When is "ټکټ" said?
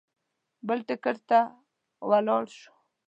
0.87-1.17